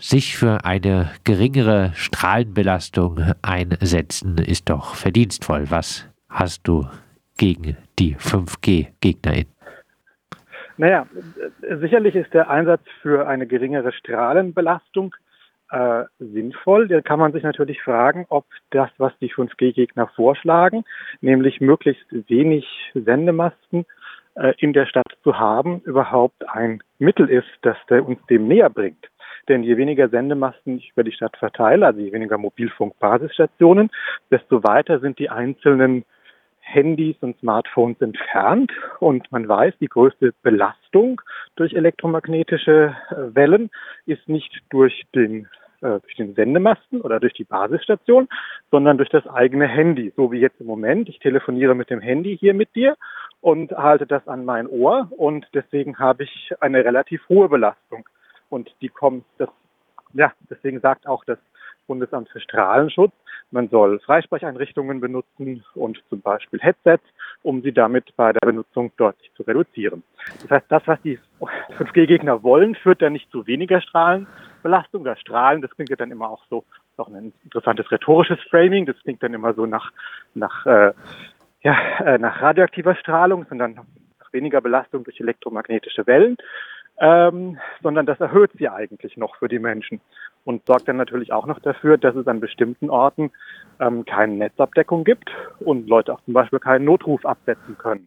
sich 0.00 0.36
für 0.36 0.64
eine 0.64 1.10
geringere 1.24 1.92
Strahlenbelastung 1.94 3.20
einsetzen, 3.42 4.38
ist 4.38 4.70
doch 4.70 4.94
verdienstvoll. 4.94 5.70
Was 5.70 6.08
hast 6.28 6.66
du 6.66 6.86
gegen 7.36 7.76
die 7.98 8.16
5G-GegnerInnen? 8.16 9.52
Naja, 10.76 11.06
sicherlich 11.80 12.14
ist 12.14 12.32
der 12.32 12.48
Einsatz 12.48 12.80
für 13.02 13.28
eine 13.28 13.46
geringere 13.46 13.92
Strahlenbelastung 13.92 15.14
äh, 15.70 16.04
sinnvoll. 16.18 16.88
Da 16.88 17.02
kann 17.02 17.18
man 17.18 17.32
sich 17.32 17.42
natürlich 17.42 17.82
fragen, 17.82 18.24
ob 18.30 18.46
das, 18.70 18.88
was 18.96 19.12
die 19.18 19.30
5G-Gegner 19.30 20.08
vorschlagen, 20.16 20.84
nämlich 21.20 21.60
möglichst 21.60 22.06
wenig 22.10 22.66
Sendemasten 22.94 23.84
äh, 24.36 24.54
in 24.58 24.72
der 24.72 24.86
Stadt 24.86 25.06
zu 25.22 25.38
haben, 25.38 25.80
überhaupt 25.80 26.48
ein 26.48 26.82
Mittel 26.98 27.28
ist, 27.28 27.48
das 27.60 27.76
uns 27.90 28.18
dem 28.30 28.48
näher 28.48 28.70
bringt. 28.70 29.09
Denn 29.48 29.62
je 29.62 29.76
weniger 29.76 30.08
Sendemasten 30.08 30.78
ich 30.78 30.90
über 30.90 31.04
die 31.04 31.12
Stadt 31.12 31.36
verteile, 31.36 31.86
also 31.86 32.00
je 32.00 32.12
weniger 32.12 32.38
Mobilfunkbasisstationen, 32.38 33.90
desto 34.30 34.62
weiter 34.62 35.00
sind 35.00 35.18
die 35.18 35.30
einzelnen 35.30 36.04
Handys 36.60 37.16
und 37.20 37.38
Smartphones 37.40 38.00
entfernt. 38.00 38.70
Und 39.00 39.30
man 39.32 39.48
weiß, 39.48 39.74
die 39.80 39.88
größte 39.88 40.32
Belastung 40.42 41.20
durch 41.56 41.74
elektromagnetische 41.74 42.94
äh, 43.10 43.34
Wellen 43.34 43.70
ist 44.06 44.28
nicht 44.28 44.62
durch 44.70 45.04
den 45.14 45.48
äh, 45.82 45.98
durch 46.00 46.14
den 46.16 46.34
Sendemasten 46.34 47.00
oder 47.00 47.20
durch 47.20 47.32
die 47.32 47.44
Basisstation, 47.44 48.28
sondern 48.70 48.98
durch 48.98 49.08
das 49.08 49.26
eigene 49.26 49.66
Handy. 49.66 50.12
So 50.14 50.30
wie 50.30 50.38
jetzt 50.38 50.60
im 50.60 50.66
Moment. 50.66 51.08
Ich 51.08 51.18
telefoniere 51.18 51.74
mit 51.74 51.90
dem 51.90 52.00
Handy 52.00 52.36
hier 52.36 52.54
mit 52.54 52.74
dir 52.74 52.96
und 53.40 53.72
halte 53.72 54.06
das 54.06 54.28
an 54.28 54.44
mein 54.44 54.66
Ohr 54.66 55.08
und 55.16 55.46
deswegen 55.54 55.98
habe 55.98 56.24
ich 56.24 56.52
eine 56.60 56.84
relativ 56.84 57.26
hohe 57.28 57.48
Belastung. 57.48 58.04
Und 58.50 58.70
die 58.82 58.88
kommt, 58.88 59.24
das, 59.38 59.48
ja, 60.12 60.32
deswegen 60.50 60.80
sagt 60.80 61.06
auch 61.06 61.24
das 61.24 61.38
Bundesamt 61.86 62.28
für 62.28 62.40
Strahlenschutz, 62.40 63.12
man 63.52 63.68
soll 63.68 63.98
Freisprecheinrichtungen 64.00 65.00
benutzen 65.00 65.64
und 65.74 66.00
zum 66.08 66.20
Beispiel 66.20 66.60
Headsets, 66.60 67.02
um 67.42 67.62
sie 67.62 67.72
damit 67.72 68.14
bei 68.16 68.32
der 68.32 68.46
Benutzung 68.46 68.92
deutlich 68.96 69.30
zu 69.34 69.42
reduzieren. 69.42 70.04
Das 70.42 70.50
heißt, 70.50 70.66
das, 70.68 70.82
was 70.86 71.02
die 71.02 71.18
5G-Gegner 71.40 72.42
wollen, 72.42 72.76
führt 72.76 73.02
dann 73.02 73.14
nicht 73.14 73.30
zu 73.32 73.46
weniger 73.46 73.80
Strahlenbelastung 73.80 75.02
oder 75.02 75.16
Strahlen. 75.16 75.62
Das 75.62 75.72
klingt 75.72 75.90
ja 75.90 75.96
dann 75.96 76.12
immer 76.12 76.30
auch 76.30 76.44
so, 76.48 76.64
auch 76.96 77.08
ein 77.08 77.32
interessantes 77.42 77.90
rhetorisches 77.90 78.38
Framing. 78.50 78.86
Das 78.86 78.96
klingt 79.02 79.22
dann 79.22 79.34
immer 79.34 79.54
so 79.54 79.66
nach, 79.66 79.90
nach, 80.34 80.66
äh, 80.66 80.92
ja, 81.62 81.76
äh, 82.04 82.18
nach 82.18 82.40
radioaktiver 82.40 82.94
Strahlung, 82.94 83.46
sondern 83.48 83.74
nach 83.74 84.32
weniger 84.32 84.60
Belastung 84.60 85.02
durch 85.02 85.18
elektromagnetische 85.18 86.06
Wellen 86.06 86.36
ähm, 87.00 87.58
sondern 87.82 88.06
das 88.06 88.20
erhöht 88.20 88.52
sie 88.58 88.68
eigentlich 88.68 89.16
noch 89.16 89.36
für 89.36 89.48
die 89.48 89.58
Menschen 89.58 90.00
und 90.44 90.64
sorgt 90.66 90.88
dann 90.88 90.96
natürlich 90.96 91.32
auch 91.32 91.46
noch 91.46 91.58
dafür, 91.58 91.98
dass 91.98 92.14
es 92.14 92.26
an 92.26 92.40
bestimmten 92.40 92.90
Orten 92.90 93.30
ähm, 93.80 94.04
keine 94.04 94.34
Netzabdeckung 94.34 95.04
gibt 95.04 95.30
und 95.60 95.88
Leute 95.88 96.12
auch 96.12 96.20
zum 96.24 96.34
Beispiel 96.34 96.60
keinen 96.60 96.84
Notruf 96.84 97.24
absetzen 97.24 97.76
können 97.78 98.06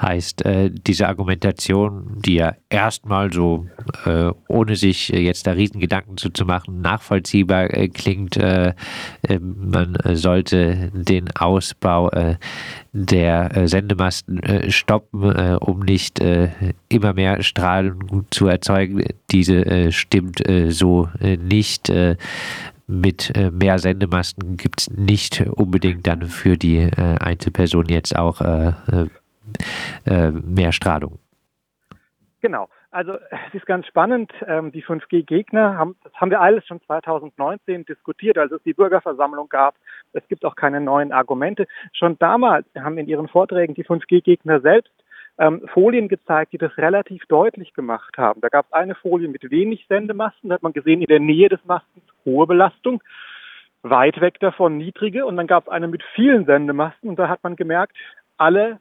heißt 0.00 0.44
äh, 0.44 0.70
diese 0.70 1.08
Argumentation, 1.08 2.20
die 2.20 2.34
ja 2.34 2.54
erstmal 2.68 3.32
so, 3.32 3.66
äh, 4.04 4.30
ohne 4.48 4.76
sich 4.76 5.08
jetzt 5.08 5.46
da 5.46 5.52
riesen 5.52 5.80
Gedanken 5.80 6.16
zu, 6.16 6.30
zu 6.30 6.44
machen, 6.44 6.80
nachvollziehbar 6.82 7.72
äh, 7.72 7.88
klingt, 7.88 8.36
äh, 8.36 8.74
äh, 9.22 9.38
man 9.38 9.96
sollte 10.12 10.90
den 10.92 11.34
Ausbau 11.36 12.10
äh, 12.10 12.36
der 12.92 13.68
Sendemasten 13.68 14.40
stoppen, 14.70 15.56
um 15.58 15.80
nicht 15.80 16.18
immer 16.88 17.12
mehr 17.12 17.42
Strahlen 17.42 18.26
zu 18.30 18.46
erzeugen. 18.46 19.04
Diese 19.30 19.92
stimmt 19.92 20.42
so 20.68 21.06
nicht 21.20 21.92
mit 22.86 23.36
äh, 23.36 23.50
mehr 23.50 23.78
Sendemasten 23.78 24.56
gibt 24.56 24.80
es 24.80 24.90
nicht 24.90 25.40
unbedingt 25.40 26.06
dann 26.06 26.22
für 26.26 26.56
die 26.56 26.78
äh, 26.78 27.16
Einzelperson 27.18 27.86
jetzt 27.88 28.16
auch 28.16 28.40
äh, 30.04 30.30
mehr 30.30 30.72
Strahlung. 30.72 31.18
Genau. 32.40 32.68
Also 32.90 33.14
es 33.14 33.54
ist 33.54 33.66
ganz 33.66 33.86
spannend. 33.86 34.32
Ähm, 34.46 34.72
die 34.72 34.82
5G-Gegner 34.82 35.76
haben, 35.76 35.96
das 36.04 36.12
haben 36.14 36.30
wir 36.30 36.40
alles 36.40 36.66
schon 36.66 36.80
2019 36.82 37.84
diskutiert, 37.84 38.38
als 38.38 38.52
es 38.52 38.62
die 38.62 38.72
Bürgerversammlung 38.72 39.48
gab. 39.48 39.74
Es 40.12 40.26
gibt 40.28 40.44
auch 40.44 40.54
keine 40.54 40.80
neuen 40.80 41.12
Argumente. 41.12 41.66
Schon 41.92 42.18
damals 42.18 42.66
haben 42.78 42.98
in 42.98 43.08
ihren 43.08 43.28
Vorträgen 43.28 43.74
die 43.74 43.84
5G-Gegner 43.84 44.60
selbst 44.60 44.92
ähm, 45.38 45.62
Folien 45.72 46.08
gezeigt, 46.08 46.52
die 46.52 46.58
das 46.58 46.76
relativ 46.78 47.26
deutlich 47.26 47.74
gemacht 47.74 48.16
haben. 48.16 48.40
Da 48.40 48.48
gab 48.48 48.66
es 48.66 48.72
eine 48.72 48.94
Folie 48.94 49.28
mit 49.28 49.50
wenig 49.50 49.84
Sendemasten, 49.88 50.48
da 50.48 50.54
hat 50.54 50.62
man 50.62 50.72
gesehen, 50.72 51.00
in 51.00 51.08
der 51.08 51.20
Nähe 51.20 51.48
des 51.48 51.62
Mastens 51.64 52.04
hohe 52.24 52.46
Belastung, 52.46 53.02
weit 53.82 54.20
weg 54.20 54.40
davon 54.40 54.78
niedrige. 54.78 55.26
Und 55.26 55.36
dann 55.36 55.46
gab 55.46 55.64
es 55.64 55.68
eine 55.68 55.88
mit 55.88 56.02
vielen 56.14 56.46
Sendemasten 56.46 57.08
und 57.08 57.18
da 57.18 57.28
hat 57.28 57.42
man 57.42 57.56
gemerkt, 57.56 57.96
alle 58.36 58.78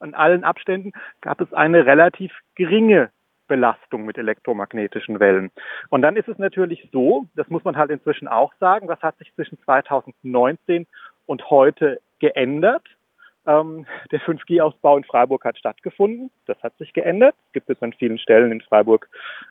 an 0.00 0.14
allen 0.14 0.44
Abständen 0.44 0.92
gab 1.20 1.40
es 1.40 1.52
eine 1.52 1.86
relativ 1.86 2.32
geringe 2.54 3.10
Belastung 3.46 4.04
mit 4.04 4.18
elektromagnetischen 4.18 5.20
Wellen. 5.20 5.50
Und 5.88 6.02
dann 6.02 6.16
ist 6.16 6.28
es 6.28 6.38
natürlich 6.38 6.88
so, 6.92 7.26
das 7.36 7.48
muss 7.48 7.64
man 7.64 7.76
halt 7.76 7.90
inzwischen 7.90 8.28
auch 8.28 8.52
sagen, 8.58 8.88
was 8.88 9.00
hat 9.02 9.16
sich 9.18 9.32
zwischen 9.34 9.58
2019 9.64 10.86
und 11.26 11.50
heute 11.50 12.00
geändert? 12.18 12.82
Ähm, 13.46 13.86
der 14.10 14.20
5G-Ausbau 14.20 14.96
in 14.96 15.04
Freiburg 15.04 15.44
hat 15.44 15.56
stattgefunden. 15.56 16.30
Das 16.46 16.60
hat 16.62 16.76
sich 16.78 16.92
geändert. 16.92 17.36
Gibt 17.52 17.70
es 17.70 17.80
an 17.80 17.92
vielen 17.92 18.18
Stellen 18.18 18.50
in 18.50 18.60
Freiburg, 18.60 19.08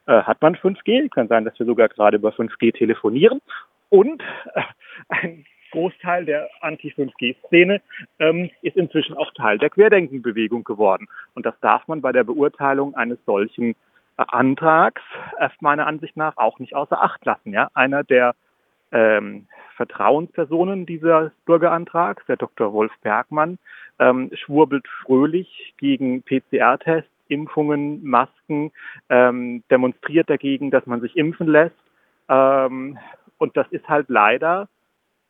äh, 0.07 0.21
hat 0.23 0.41
man 0.41 0.55
5G. 0.55 1.09
Kann 1.09 1.29
sein, 1.29 1.45
dass 1.45 1.57
wir 1.57 1.65
sogar 1.65 1.87
gerade 1.87 2.17
über 2.17 2.31
5G 2.31 2.73
telefonieren. 2.73 3.41
Und 3.89 4.21
äh, 4.53 4.61
ein 5.07 5.45
Großteil 5.75 6.23
der 6.23 6.49
Anti-5G-Szene 6.61 7.81
ähm, 8.19 8.49
ist 8.61 8.77
inzwischen 8.77 9.17
auch 9.17 9.33
Teil 9.33 9.57
der 9.57 9.69
Querdenkenbewegung 9.69 10.63
geworden. 10.63 11.07
Und 11.33 11.45
das 11.45 11.53
darf 11.59 11.85
man 11.89 11.99
bei 11.99 12.13
der 12.13 12.23
Beurteilung 12.23 12.95
eines 12.95 13.19
solchen 13.25 13.71
äh, 13.71 13.75
Antrags 14.15 15.01
äh, 15.37 15.49
meiner 15.59 15.85
Ansicht 15.85 16.15
nach 16.15 16.37
auch 16.37 16.59
nicht 16.59 16.75
außer 16.75 17.03
Acht 17.03 17.25
lassen. 17.25 17.51
Ja? 17.51 17.69
Einer 17.73 18.05
der 18.05 18.35
ähm, 18.93 19.47
Vertrauenspersonen 19.75 20.85
dieses 20.85 21.31
Bürgerantrags, 21.45 22.25
der 22.25 22.37
Dr. 22.37 22.71
Wolf 22.71 22.93
Bergmann, 23.01 23.57
ähm, 23.99 24.31
schwurbelt 24.33 24.87
fröhlich 25.03 25.73
gegen 25.77 26.23
PCR-Tests, 26.23 27.11
Impfungen, 27.27 28.01
Masken, 28.05 28.71
ähm, 29.09 29.61
demonstriert 29.69 30.29
dagegen, 30.29 30.71
dass 30.71 30.85
man 30.85 31.01
sich 31.01 31.17
impfen 31.17 31.47
lässt. 31.47 31.75
Ähm, 32.29 32.97
und 33.37 33.57
das 33.57 33.67
ist 33.71 33.89
halt 33.89 34.07
leider 34.07 34.69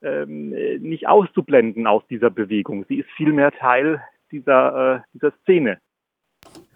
ähm, 0.06 0.50
nicht 0.82 1.08
auszublenden 1.08 1.88
aus 1.88 2.04
dieser 2.08 2.30
Bewegung. 2.30 2.86
Sie 2.88 3.00
ist 3.00 3.10
vielmehr 3.18 3.52
Teil 3.52 4.02
dieser, 4.32 4.96
äh, 4.96 5.00
dieser 5.14 5.32
Szene. 5.42 5.80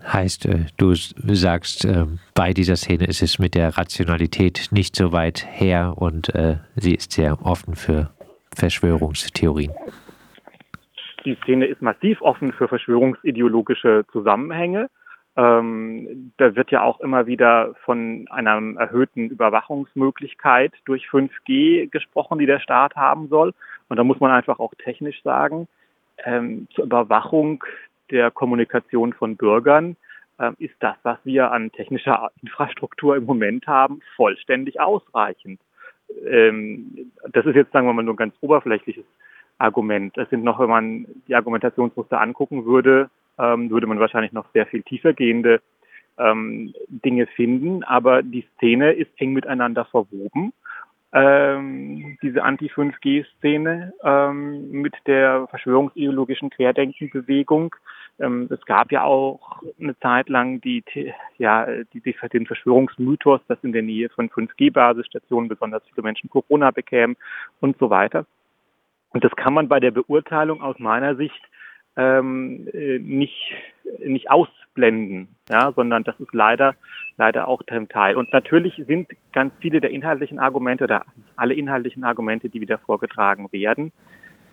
Heißt, 0.01 0.45
äh, 0.45 0.65
du 0.77 0.93
sagst, 0.95 1.85
äh, 1.85 2.05
bei 2.33 2.53
dieser 2.53 2.75
Szene 2.75 3.05
ist 3.05 3.21
es 3.21 3.37
mit 3.37 3.53
der 3.53 3.77
Rationalität 3.77 4.69
nicht 4.71 4.95
so 4.95 5.11
weit 5.11 5.45
her 5.47 5.93
und 5.97 6.33
äh, 6.33 6.57
sie 6.75 6.95
ist 6.95 7.11
sehr 7.11 7.45
offen 7.45 7.75
für 7.75 8.09
Verschwörungstheorien. 8.55 9.73
Die 11.25 11.37
Szene 11.43 11.65
ist 11.65 11.81
massiv 11.81 12.21
offen 12.21 12.53
für 12.53 12.67
verschwörungsideologische 12.67 14.05
Zusammenhänge. 14.11 14.89
Ähm, 15.35 16.31
da 16.37 16.55
wird 16.55 16.71
ja 16.71 16.81
auch 16.81 16.99
immer 16.99 17.27
wieder 17.27 17.75
von 17.85 18.27
einer 18.29 18.79
erhöhten 18.79 19.29
Überwachungsmöglichkeit 19.29 20.73
durch 20.85 21.05
5G 21.05 21.89
gesprochen, 21.89 22.39
die 22.39 22.45
der 22.45 22.59
Staat 22.59 22.95
haben 22.95 23.27
soll. 23.29 23.53
Und 23.87 23.97
da 23.97 24.03
muss 24.03 24.19
man 24.19 24.31
einfach 24.31 24.59
auch 24.59 24.73
technisch 24.83 25.21
sagen, 25.23 25.67
ähm, 26.25 26.67
zur 26.73 26.85
Überwachung 26.85 27.63
der 28.11 28.31
Kommunikation 28.31 29.13
von 29.13 29.37
Bürgern 29.37 29.95
äh, 30.39 30.51
ist 30.57 30.75
das, 30.79 30.95
was 31.03 31.19
wir 31.23 31.51
an 31.51 31.71
technischer 31.71 32.31
Infrastruktur 32.41 33.15
im 33.15 33.25
Moment 33.25 33.67
haben, 33.67 34.01
vollständig 34.15 34.79
ausreichend. 34.79 35.61
Ähm, 36.25 37.11
das 37.31 37.45
ist 37.45 37.55
jetzt, 37.55 37.71
sagen 37.71 37.87
wir 37.87 37.93
mal, 37.93 38.03
nur 38.03 38.15
ein 38.15 38.17
ganz 38.17 38.35
oberflächliches 38.41 39.05
Argument. 39.59 40.15
Das 40.17 40.29
sind 40.29 40.43
noch, 40.43 40.59
wenn 40.59 40.69
man 40.69 41.05
die 41.27 41.35
Argumentationsmuster 41.35 42.19
angucken 42.19 42.65
würde, 42.65 43.09
ähm, 43.39 43.69
würde 43.69 43.87
man 43.87 43.99
wahrscheinlich 43.99 44.31
noch 44.31 44.45
sehr 44.53 44.67
viel 44.67 44.83
tiefergehende 44.83 45.61
ähm, 46.17 46.73
Dinge 46.87 47.27
finden. 47.27 47.83
Aber 47.83 48.21
die 48.21 48.45
Szene 48.55 48.91
ist 48.91 49.11
eng 49.17 49.33
miteinander 49.33 49.85
verwoben. 49.85 50.53
Ähm, 51.11 52.19
diese 52.21 52.43
Anti-5G-Szene 52.43 53.93
ähm, 54.03 54.69
mit 54.69 54.93
der 55.07 55.47
verschwörungsideologischen 55.49 56.51
Querdenkenbewegung. 56.51 57.75
Ähm, 58.19 58.47
es 58.51 58.63
gab 58.65 58.91
ja 58.91 59.03
auch 59.03 59.63
eine 59.79 59.97
Zeit 59.99 60.29
lang 60.29 60.61
die, 60.61 60.83
ja, 61.39 61.65
die, 61.93 62.01
die, 62.01 62.15
den 62.31 62.45
Verschwörungsmythos, 62.45 63.41
dass 63.47 63.57
in 63.63 63.71
der 63.71 63.81
Nähe 63.81 64.09
von 64.09 64.29
5G-Basisstationen 64.29 65.49
besonders 65.49 65.81
viele 65.87 66.03
Menschen 66.03 66.29
Corona 66.29 66.69
bekämen 66.69 67.17
und 67.59 67.79
so 67.79 67.89
weiter. 67.89 68.25
Und 69.09 69.23
das 69.23 69.35
kann 69.35 69.55
man 69.55 69.67
bei 69.67 69.79
der 69.79 69.91
Beurteilung 69.91 70.61
aus 70.61 70.77
meiner 70.77 71.15
Sicht 71.15 71.41
ähm, 71.95 72.67
äh, 72.73 72.99
nicht, 72.99 73.53
nicht 73.99 74.29
ausblenden 74.29 75.29
ja, 75.49 75.71
sondern 75.75 76.03
das 76.03 76.19
ist 76.19 76.33
leider, 76.33 76.75
leider 77.17 77.47
auch 77.47 77.61
ein 77.67 77.89
Teil. 77.89 78.15
Und 78.15 78.31
natürlich 78.31 78.81
sind 78.87 79.09
ganz 79.33 79.53
viele 79.59 79.81
der 79.81 79.89
inhaltlichen 79.89 80.39
Argumente 80.39 80.83
oder 80.83 81.05
alle 81.35 81.55
inhaltlichen 81.55 82.03
Argumente, 82.03 82.49
die 82.49 82.61
wieder 82.61 82.77
vorgetragen 82.77 83.51
werden, 83.51 83.91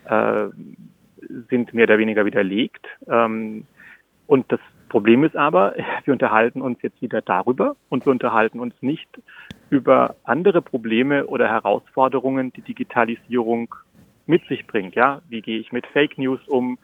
äh, 0.05 0.47
sind 1.49 1.73
mehr 1.73 1.85
oder 1.85 1.99
weniger 1.99 2.25
widerlegt. 2.25 2.85
Ähm, 3.07 3.65
und 4.25 4.51
das 4.51 4.59
Problem 4.89 5.23
ist 5.23 5.35
aber, 5.35 5.75
wir 6.05 6.13
unterhalten 6.13 6.61
uns 6.61 6.81
jetzt 6.81 7.01
wieder 7.01 7.21
darüber 7.21 7.75
und 7.89 8.05
wir 8.05 8.11
unterhalten 8.11 8.59
uns 8.59 8.73
nicht 8.81 9.07
über 9.69 10.15
andere 10.23 10.61
Probleme 10.61 11.27
oder 11.27 11.47
Herausforderungen, 11.47 12.53
die 12.53 12.61
Digitalisierung 12.61 13.75
mit 14.27 14.45
sich 14.47 14.67
bringt. 14.67 14.95
Ja, 14.95 15.21
wie 15.29 15.41
gehe 15.41 15.59
ich 15.59 15.71
mit 15.71 15.87
Fake 15.87 16.17
News 16.17 16.39
um? 16.47 16.77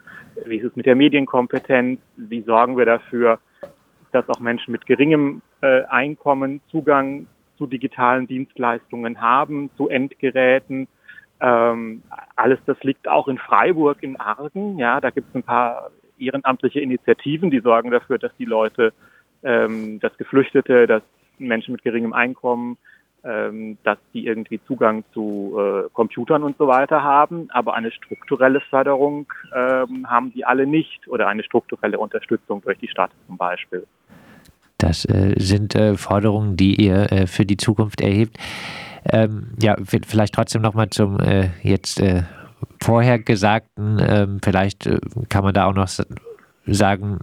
Wie 0.46 0.58
ist 0.58 0.66
es 0.66 0.76
mit 0.76 0.86
der 0.86 0.96
Medienkompetenz? 0.96 2.00
Wie 2.16 2.42
sorgen 2.42 2.78
wir 2.78 2.86
dafür, 2.86 3.40
dass 4.12 4.28
auch 4.30 4.40
Menschen 4.40 4.72
mit 4.72 4.86
geringem 4.86 5.42
äh, 5.62 5.84
Einkommen 5.84 6.62
Zugang 6.70 7.28
zu 7.58 7.68
digitalen 7.68 8.28
Dienstleistungen 8.28 9.22
haben, 9.22 9.70
zu 9.78 9.90
Endgeräten? 9.90 10.88
Ähm, 11.40 12.04
alles 12.36 12.60
das 12.66 12.82
liegt 12.84 13.08
auch 13.08 13.28
in 13.28 13.38
Freiburg 13.38 14.02
im 14.02 14.20
Argen. 14.20 14.78
Ja, 14.78 15.02
da 15.02 15.10
gibt 15.10 15.30
es 15.30 15.36
ein 15.36 15.44
paar 15.44 15.92
ehrenamtliche 16.18 16.80
Initiativen, 16.80 17.52
die 17.52 17.60
sorgen 17.60 17.92
dafür, 17.92 18.18
dass 18.18 18.32
die 18.38 18.46
Leute, 18.46 18.94
ähm, 19.44 20.00
dass 20.00 20.18
Geflüchtete, 20.18 20.88
dass 20.88 21.04
Menschen 21.38 21.74
mit 21.74 21.84
geringem 21.84 22.14
Einkommen 22.14 22.78
ähm, 23.26 23.78
dass 23.84 23.98
die 24.14 24.26
irgendwie 24.26 24.60
Zugang 24.68 25.04
zu 25.14 25.58
äh, 25.58 25.90
Computern 25.94 26.44
und 26.44 26.58
so 26.58 26.68
weiter 26.68 27.04
haben, 27.04 27.48
aber 27.52 27.74
eine 27.74 27.92
strukturelle 27.92 28.60
Förderung 28.62 29.28
ähm, 29.56 30.10
haben 30.10 30.34
die 30.34 30.46
alle 30.46 30.68
nicht 30.68 31.08
oder 31.08 31.28
eine 31.28 31.44
strukturelle 31.44 32.00
Unterstützung 32.00 32.62
durch 32.62 32.78
die 32.80 32.88
Stadt 32.88 33.12
zum 33.28 33.38
Beispiel. 33.38 33.86
Das 34.78 35.06
äh, 35.06 35.36
sind 35.38 35.76
äh, 35.76 35.96
Forderungen, 35.96 36.58
die 36.58 36.76
ihr 36.76 37.12
äh, 37.12 37.28
für 37.28 37.46
die 37.46 37.58
Zukunft 37.58 38.02
erhebt. 38.02 38.38
Ähm, 39.06 39.52
ja, 39.62 39.76
vielleicht 39.86 40.34
trotzdem 40.34 40.62
nochmal 40.62 40.90
zum 40.90 41.20
äh, 41.20 41.50
jetzt 41.62 42.02
äh, 42.02 42.24
vorher 42.82 43.20
Gesagten. 43.20 44.00
Ähm, 44.06 44.40
vielleicht 44.44 44.90
kann 45.30 45.44
man 45.44 45.54
da 45.54 45.66
auch 45.66 45.74
noch 45.74 45.88
sagen, 46.66 47.20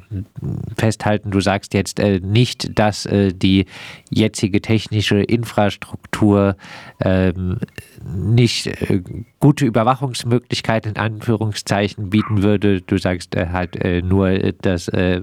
festhalten, 0.76 1.30
du 1.30 1.40
sagst 1.40 1.72
jetzt 1.72 1.98
äh, 1.98 2.20
nicht, 2.20 2.78
dass 2.78 3.06
äh, 3.06 3.32
die 3.32 3.66
jetzige 4.10 4.60
technische 4.60 5.22
Infrastruktur 5.22 6.56
ähm, 7.00 7.58
nicht 8.04 8.66
äh, 8.66 9.02
gute 9.38 9.64
Überwachungsmöglichkeiten 9.64 10.92
in 10.92 10.98
Anführungszeichen 10.98 12.10
bieten 12.10 12.42
würde. 12.42 12.82
Du 12.82 12.98
sagst 12.98 13.34
äh, 13.34 13.48
halt 13.48 13.76
äh, 13.76 14.02
nur, 14.02 14.30
dass 14.60 14.88
äh, 14.88 15.22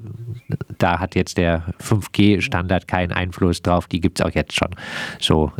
da 0.79 0.99
hat 0.99 1.15
jetzt 1.15 1.37
der 1.37 1.73
5G-Standard 1.79 2.87
keinen 2.87 3.11
Einfluss 3.11 3.61
drauf. 3.61 3.85
Die 3.87 4.01
gibt 4.01 4.19
es 4.19 4.25
auch 4.25 4.31
jetzt 4.31 4.55
schon. 4.55 4.69
So 5.19 5.51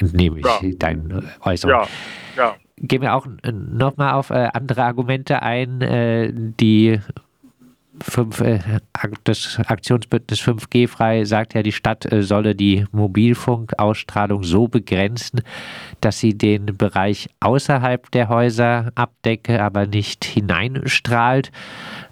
entnehme 0.00 0.40
ich 0.40 0.44
ja. 0.44 0.60
deine 0.78 1.22
Äußerung. 1.40 1.74
Ja. 1.74 1.88
Ja. 2.36 2.56
Gehen 2.76 3.02
wir 3.02 3.14
auch 3.14 3.26
nochmal 3.52 4.14
auf 4.14 4.32
andere 4.32 4.82
Argumente 4.82 5.42
ein, 5.42 6.54
die 6.58 6.98
5, 8.02 8.40
äh, 8.40 8.58
das 9.24 9.58
Aktionsbündnis 9.66 10.40
5G 10.40 10.88
frei 10.88 11.24
sagt 11.24 11.54
ja, 11.54 11.62
die 11.62 11.72
Stadt 11.72 12.10
äh, 12.10 12.22
solle 12.22 12.54
die 12.54 12.86
Mobilfunkausstrahlung 12.92 14.42
so 14.44 14.68
begrenzen, 14.68 15.42
dass 16.00 16.18
sie 16.18 16.36
den 16.36 16.66
Bereich 16.76 17.28
außerhalb 17.40 18.10
der 18.10 18.28
Häuser 18.28 18.90
abdecke, 18.94 19.62
aber 19.62 19.86
nicht 19.86 20.24
hineinstrahlt. 20.24 21.52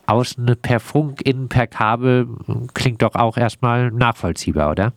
Außen 0.06 0.56
per 0.60 0.80
Funk, 0.80 1.22
innen 1.22 1.48
per 1.48 1.66
Kabel 1.66 2.28
klingt 2.74 3.02
doch 3.02 3.14
auch 3.14 3.36
erstmal 3.36 3.90
nachvollziehbar, 3.90 4.70
oder? 4.70 4.92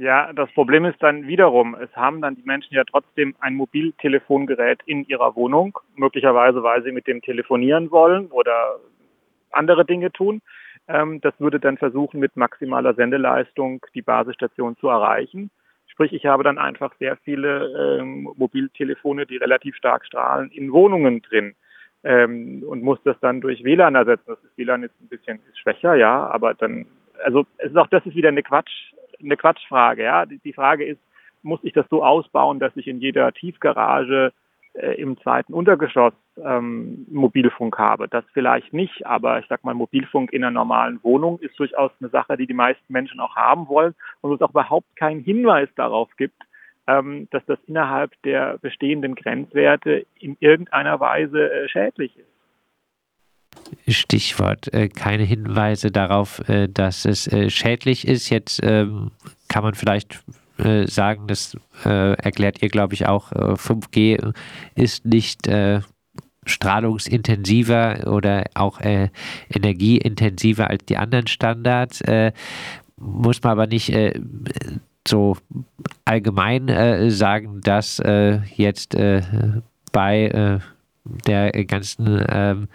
Ja, 0.00 0.32
das 0.32 0.48
Problem 0.52 0.84
ist 0.84 1.02
dann 1.02 1.26
wiederum, 1.26 1.74
es 1.74 1.90
haben 1.96 2.22
dann 2.22 2.36
die 2.36 2.44
Menschen 2.44 2.72
ja 2.72 2.84
trotzdem 2.84 3.34
ein 3.40 3.56
Mobiltelefongerät 3.56 4.78
in 4.86 5.04
ihrer 5.08 5.34
Wohnung, 5.34 5.76
möglicherweise 5.96 6.62
weil 6.62 6.84
sie 6.84 6.92
mit 6.92 7.08
dem 7.08 7.20
telefonieren 7.20 7.90
wollen 7.90 8.28
oder 8.28 8.76
andere 9.50 9.84
Dinge 9.84 10.12
tun. 10.12 10.40
Ähm, 10.86 11.20
das 11.20 11.34
würde 11.40 11.58
dann 11.58 11.78
versuchen, 11.78 12.20
mit 12.20 12.36
maximaler 12.36 12.94
Sendeleistung 12.94 13.84
die 13.92 14.02
Basisstation 14.02 14.76
zu 14.76 14.86
erreichen. 14.86 15.50
Sprich, 15.88 16.12
ich 16.12 16.26
habe 16.26 16.44
dann 16.44 16.58
einfach 16.58 16.94
sehr 17.00 17.16
viele 17.16 17.98
ähm, 17.98 18.30
Mobiltelefone, 18.36 19.26
die 19.26 19.38
relativ 19.38 19.74
stark 19.74 20.06
strahlen, 20.06 20.52
in 20.52 20.70
Wohnungen 20.70 21.22
drin 21.22 21.56
ähm, 22.04 22.62
und 22.64 22.84
muss 22.84 23.00
das 23.02 23.18
dann 23.18 23.40
durch 23.40 23.64
WLAN 23.64 23.96
ersetzen. 23.96 24.26
Das 24.28 24.44
ist, 24.44 24.56
WLAN 24.56 24.84
ist 24.84 24.94
ein 25.00 25.08
bisschen 25.08 25.40
schwächer, 25.60 25.96
ja, 25.96 26.24
aber 26.28 26.54
dann, 26.54 26.86
also 27.24 27.46
es 27.56 27.72
ist 27.72 27.76
auch 27.76 27.88
das 27.88 28.06
ist 28.06 28.14
wieder 28.14 28.28
eine 28.28 28.44
Quatsch, 28.44 28.92
eine 29.22 29.36
Quatschfrage. 29.36 30.02
Ja, 30.02 30.26
die, 30.26 30.52
Frage 30.52 30.84
ist, 30.84 31.00
muss 31.42 31.60
ich 31.62 31.72
das 31.72 31.86
so 31.90 32.04
ausbauen, 32.04 32.58
dass 32.58 32.76
ich 32.76 32.86
in 32.86 33.00
jeder 33.00 33.32
Tiefgarage 33.32 34.32
äh, 34.74 35.00
im 35.00 35.18
zweiten 35.18 35.54
Untergeschoss 35.54 36.12
ähm, 36.42 37.06
Mobilfunk 37.10 37.78
habe? 37.78 38.08
Das 38.08 38.24
vielleicht 38.32 38.72
nicht, 38.72 39.06
aber 39.06 39.38
ich 39.38 39.46
sag 39.48 39.64
mal, 39.64 39.74
Mobilfunk 39.74 40.32
in 40.32 40.44
einer 40.44 40.50
normalen 40.50 41.02
Wohnung 41.02 41.38
ist 41.40 41.58
durchaus 41.58 41.92
eine 42.00 42.10
Sache, 42.10 42.36
die 42.36 42.46
die 42.46 42.54
meisten 42.54 42.92
Menschen 42.92 43.20
auch 43.20 43.36
haben 43.36 43.68
wollen 43.68 43.94
und 44.20 44.32
es 44.32 44.42
auch 44.42 44.50
überhaupt 44.50 44.96
keinen 44.96 45.20
Hinweis 45.20 45.68
darauf 45.76 46.08
gibt, 46.16 46.42
ähm, 46.86 47.28
dass 47.30 47.44
das 47.46 47.58
innerhalb 47.66 48.10
der 48.22 48.58
bestehenden 48.58 49.14
Grenzwerte 49.14 50.06
in 50.18 50.36
irgendeiner 50.40 50.98
Weise 51.00 51.50
äh, 51.52 51.68
schädlich 51.68 52.16
ist. 52.16 52.37
Stichwort, 53.86 54.72
äh, 54.72 54.88
keine 54.88 55.24
Hinweise 55.24 55.90
darauf, 55.90 56.46
äh, 56.48 56.68
dass 56.68 57.04
es 57.04 57.26
äh, 57.26 57.50
schädlich 57.50 58.06
ist. 58.06 58.30
Jetzt 58.30 58.60
ähm, 58.62 59.10
kann 59.48 59.62
man 59.62 59.74
vielleicht 59.74 60.22
äh, 60.58 60.86
sagen, 60.88 61.28
das 61.28 61.56
äh, 61.84 62.14
erklärt 62.14 62.62
ihr, 62.62 62.68
glaube 62.68 62.94
ich, 62.94 63.06
auch, 63.06 63.30
5G 63.32 64.16
äh, 64.16 64.32
ist 64.74 65.04
nicht 65.04 65.48
strahlungsintensiver 66.44 68.10
oder 68.10 68.44
auch 68.54 68.80
energieintensiver 68.80 70.70
als 70.70 70.84
die 70.86 70.96
anderen 70.96 71.26
Standards. 71.26 72.02
muss 72.96 73.42
man 73.42 73.52
aber 73.52 73.66
nicht 73.66 73.92
so 75.06 75.36
allgemein 76.06 77.10
sagen, 77.10 77.60
dass 77.60 78.00
jetzt 78.56 78.96
bei 79.92 80.60
der 81.26 81.52
ganzen 81.66 82.24
ähm, 82.30 82.68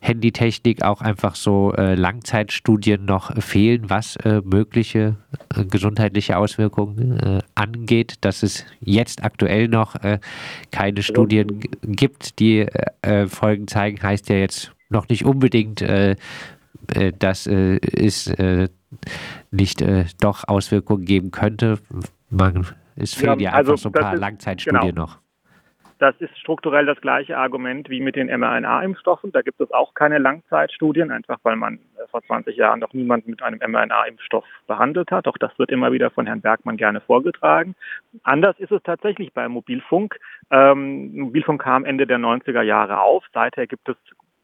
Handytechnik 0.00 0.82
auch 0.82 1.00
einfach 1.00 1.34
so 1.34 1.72
äh, 1.72 1.94
Langzeitstudien 1.94 3.04
noch 3.04 3.34
fehlen, 3.42 3.90
was 3.90 4.16
äh, 4.16 4.40
mögliche 4.44 5.16
äh, 5.54 5.64
gesundheitliche 5.64 6.36
Auswirkungen 6.36 7.18
äh, 7.18 7.38
angeht, 7.54 8.16
dass 8.22 8.42
es 8.42 8.64
jetzt 8.80 9.24
aktuell 9.24 9.68
noch 9.68 9.96
äh, 9.96 10.18
keine 10.70 11.02
Studien 11.02 11.60
gibt, 11.82 12.38
die 12.38 12.60
äh, 12.60 13.26
Folgen 13.26 13.68
zeigen, 13.68 14.02
heißt 14.02 14.28
ja 14.28 14.36
jetzt 14.36 14.72
noch 14.90 15.08
nicht 15.08 15.26
unbedingt, 15.26 15.82
dass 15.82 17.46
es 17.46 18.32
nicht 19.50 19.84
doch 20.18 20.48
Auswirkungen 20.48 21.04
geben 21.04 21.30
könnte. 21.30 21.78
Man, 22.30 22.66
es 22.96 23.12
fehlen 23.12 23.38
ja, 23.38 23.50
ja 23.50 23.52
also 23.52 23.72
einfach 23.72 23.82
so 23.82 23.88
ein 23.90 23.92
paar 23.92 24.14
ist, 24.14 24.20
Langzeitstudien 24.20 24.94
genau. 24.94 25.02
noch. 25.02 25.18
Das 25.98 26.14
ist 26.20 26.38
strukturell 26.38 26.86
das 26.86 27.00
gleiche 27.00 27.36
Argument 27.36 27.90
wie 27.90 28.00
mit 28.00 28.14
den 28.14 28.28
mRNA-Impfstoffen. 28.28 29.32
Da 29.32 29.42
gibt 29.42 29.60
es 29.60 29.72
auch 29.72 29.94
keine 29.94 30.18
Langzeitstudien, 30.18 31.10
einfach 31.10 31.38
weil 31.42 31.56
man 31.56 31.80
äh, 31.96 32.06
vor 32.08 32.22
20 32.22 32.56
Jahren 32.56 32.78
noch 32.78 32.92
niemanden 32.92 33.30
mit 33.30 33.42
einem 33.42 33.58
mRNA-Impfstoff 33.58 34.44
behandelt 34.68 35.10
hat. 35.10 35.26
Auch 35.26 35.38
das 35.38 35.58
wird 35.58 35.70
immer 35.70 35.90
wieder 35.90 36.10
von 36.10 36.26
Herrn 36.26 36.40
Bergmann 36.40 36.76
gerne 36.76 37.00
vorgetragen. 37.00 37.74
Anders 38.22 38.56
ist 38.60 38.70
es 38.70 38.82
tatsächlich 38.84 39.32
beim 39.32 39.52
Mobilfunk. 39.52 40.20
Ähm, 40.50 41.16
Mobilfunk 41.16 41.62
kam 41.62 41.84
Ende 41.84 42.06
der 42.06 42.18
90er 42.18 42.62
Jahre 42.62 43.00
auf. 43.00 43.24
Seither 43.34 43.66
gibt 43.66 43.88
es 43.88 43.96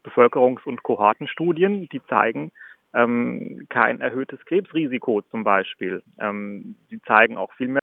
Bevölkerungs- 0.03 0.65
und 0.65 0.83
Kohortenstudien, 0.83 1.87
die 1.87 2.03
zeigen, 2.07 2.51
ähm, 2.93 3.65
kein 3.69 4.01
erhöhtes 4.01 4.43
Krebsrisiko 4.45 5.21
zum 5.31 5.45
Beispiel. 5.45 6.03
Ähm, 6.19 6.75
die 6.91 7.01
zeigen 7.01 7.37
auch 7.37 7.53
viel 7.53 7.69
mehr 7.69 7.81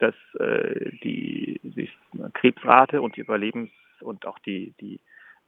dass 0.00 0.14
äh, 0.38 0.90
die, 1.02 1.60
die 1.62 1.88
Krebsrate 2.34 3.00
und 3.00 3.16
die 3.16 3.22
Überlebens- 3.22 3.70
und 4.00 4.26
auch 4.26 4.38
die, 4.40 4.74
die 4.80 5.00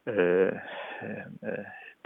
äh, 0.05 0.49
äh, 0.49 0.55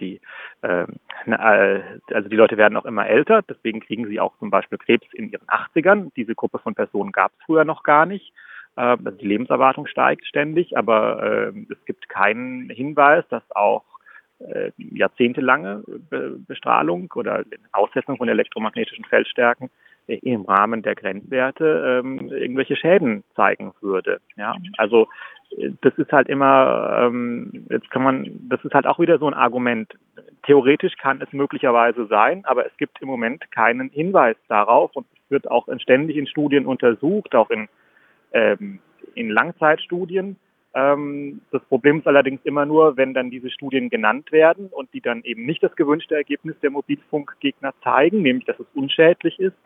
die, 0.00 0.21
ähm, 0.62 0.99
äh, 1.26 1.81
also 2.12 2.29
die 2.29 2.37
Leute 2.37 2.57
werden 2.57 2.76
auch 2.76 2.85
immer 2.85 3.07
älter, 3.07 3.43
deswegen 3.43 3.81
kriegen 3.81 4.07
sie 4.07 4.21
auch 4.21 4.37
zum 4.38 4.50
Beispiel 4.50 4.79
Krebs 4.79 5.07
in 5.15 5.31
ihren 5.31 5.47
80ern. 5.47 6.11
Diese 6.17 6.35
Gruppe 6.35 6.59
von 6.59 6.75
Personen 6.75 7.12
gab 7.12 7.33
es 7.33 7.45
früher 7.47 7.65
noch 7.65 7.83
gar 7.83 8.07
nicht. 8.07 8.33
Äh, 8.76 8.81
also 8.81 9.11
die 9.12 9.26
Lebenserwartung 9.26 9.87
steigt 9.87 10.26
ständig, 10.26 10.76
aber 10.76 11.53
äh, 11.55 11.67
es 11.71 11.83
gibt 11.87 12.09
keinen 12.09 12.69
Hinweis, 12.71 13.25
dass 13.29 13.43
auch 13.53 13.85
äh, 14.38 14.71
jahrzehntelange 14.76 15.83
Be 16.11 16.37
Bestrahlung 16.47 17.11
oder 17.15 17.45
Aussetzung 17.73 18.19
von 18.19 18.29
elektromagnetischen 18.29 19.05
Feldstärken 19.07 19.71
im 20.06 20.42
Rahmen 20.42 20.82
der 20.82 20.94
Grenzwerte 20.94 22.02
ähm, 22.04 22.28
irgendwelche 22.28 22.76
Schäden 22.76 23.25
zeigen 23.34 23.72
würde. 23.80 24.20
Ja, 24.36 24.54
also 24.78 25.08
das 25.80 25.94
ist 25.96 26.12
halt 26.12 26.28
immer, 26.28 26.98
ähm, 27.02 27.66
jetzt 27.70 27.90
kann 27.90 28.02
man, 28.02 28.48
das 28.48 28.64
ist 28.64 28.75
halt 28.75 28.86
auch 28.86 28.98
wieder 28.98 29.18
so 29.18 29.26
ein 29.26 29.34
Argument. 29.34 29.92
Theoretisch 30.44 30.96
kann 30.96 31.20
es 31.20 31.32
möglicherweise 31.32 32.06
sein, 32.06 32.44
aber 32.44 32.66
es 32.66 32.76
gibt 32.76 33.00
im 33.00 33.08
Moment 33.08 33.50
keinen 33.50 33.90
Hinweis 33.90 34.36
darauf 34.48 34.94
und 34.94 35.06
es 35.12 35.30
wird 35.30 35.50
auch 35.50 35.68
ständig 35.78 36.16
in 36.16 36.26
Studien 36.26 36.66
untersucht, 36.66 37.34
auch 37.34 37.50
in, 37.50 37.68
ähm, 38.32 38.80
in 39.14 39.30
Langzeitstudien. 39.30 40.36
Ähm, 40.76 41.40
das 41.52 41.62
Problem 41.64 42.00
ist 42.00 42.06
allerdings 42.06 42.40
immer 42.45 42.66
nur, 42.66 42.99
wenn 42.99 43.14
dann 43.14 43.30
diese 43.30 43.50
Studien 43.50 43.88
genannt 43.88 44.30
werden 44.30 44.66
und 44.66 44.92
die 44.92 45.00
dann 45.00 45.23
eben 45.25 45.47
nicht 45.47 45.62
das 45.62 45.75
gewünschte 45.75 46.14
Ergebnis 46.14 46.54
der 46.62 46.71
Mobilfunkgegner 46.71 47.73
zeigen, 47.83 48.21
nämlich 48.21 48.45
dass 48.45 48.61
es 48.61 48.66
unschädlich 48.75 49.40
ist, 49.40 49.56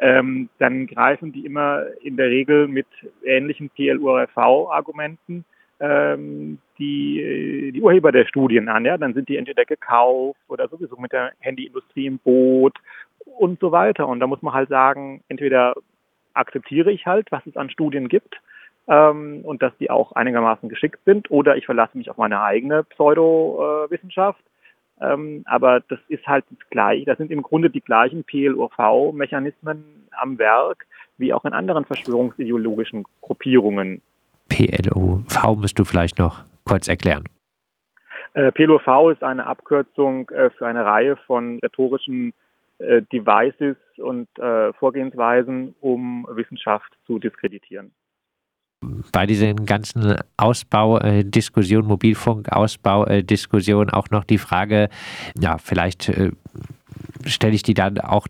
ähm, 0.00 0.50
dann 0.58 0.86
greifen 0.86 1.32
die 1.32 1.46
immer 1.46 1.86
in 2.02 2.18
der 2.18 2.28
Regel 2.28 2.68
mit 2.68 2.86
ähnlichen 3.24 3.70
PLURV-Argumenten 3.70 5.46
ähm, 5.80 6.58
die, 6.78 7.72
die 7.74 7.80
Urheber 7.80 8.12
der 8.12 8.26
Studien 8.26 8.68
an. 8.68 8.84
Ja? 8.84 8.98
Dann 8.98 9.14
sind 9.14 9.30
die 9.30 9.38
entweder 9.38 9.64
gekauft 9.64 10.38
oder 10.48 10.68
sowieso 10.68 10.96
mit 10.96 11.12
der 11.12 11.32
Handyindustrie 11.38 12.06
im 12.06 12.18
Boot 12.18 12.76
und 13.24 13.58
so 13.58 13.72
weiter. 13.72 14.06
Und 14.06 14.20
da 14.20 14.26
muss 14.26 14.42
man 14.42 14.52
halt 14.52 14.68
sagen, 14.68 15.22
entweder 15.28 15.74
akzeptiere 16.34 16.92
ich 16.92 17.06
halt, 17.06 17.32
was 17.32 17.46
es 17.46 17.56
an 17.56 17.70
Studien 17.70 18.08
gibt, 18.08 18.38
ähm, 18.88 19.40
und 19.44 19.62
dass 19.62 19.76
die 19.78 19.90
auch 19.90 20.12
einigermaßen 20.12 20.68
geschickt 20.68 21.00
sind 21.04 21.30
oder 21.30 21.56
ich 21.56 21.66
verlasse 21.66 21.96
mich 21.96 22.10
auf 22.10 22.16
meine 22.16 22.42
eigene 22.42 22.84
Pseudowissenschaft. 22.84 24.40
Ähm, 25.00 25.42
aber 25.44 25.80
das 25.80 26.00
ist 26.08 26.26
halt 26.26 26.44
das 26.50 26.70
gleiche. 26.70 27.04
Das 27.04 27.18
sind 27.18 27.30
im 27.30 27.42
Grunde 27.42 27.70
die 27.70 27.82
gleichen 27.82 28.24
PLOV-Mechanismen 28.24 30.08
am 30.12 30.38
Werk 30.38 30.86
wie 31.18 31.32
auch 31.32 31.44
in 31.44 31.52
anderen 31.52 31.84
verschwörungsideologischen 31.84 33.04
Gruppierungen. 33.20 34.00
PLOV 34.48 35.56
musst 35.56 35.78
du 35.78 35.84
vielleicht 35.84 36.18
noch 36.18 36.44
kurz 36.64 36.88
erklären. 36.88 37.24
Äh, 38.34 38.52
PLOV 38.52 39.12
ist 39.12 39.22
eine 39.22 39.46
Abkürzung 39.46 40.28
äh, 40.30 40.50
für 40.50 40.66
eine 40.66 40.84
Reihe 40.84 41.16
von 41.26 41.58
rhetorischen 41.58 42.32
äh, 42.78 43.02
Devices 43.12 43.76
und 43.98 44.28
äh, 44.38 44.72
Vorgehensweisen, 44.74 45.74
um 45.80 46.26
Wissenschaft 46.30 46.92
zu 47.06 47.18
diskreditieren 47.18 47.92
bei 48.80 49.26
diesen 49.26 49.66
ganzen 49.66 50.16
Ausbaudiskussionen, 50.36 51.86
äh, 51.86 51.88
Mobilfunkausbaudiskussionen 51.88 53.90
auch 53.90 54.10
noch 54.10 54.22
die 54.24 54.38
Frage, 54.38 54.88
ja, 55.38 55.58
vielleicht 55.58 56.08
äh, 56.08 56.32
stelle 57.24 57.54
ich 57.54 57.62
die 57.62 57.74
dann 57.74 57.98
auch 57.98 58.26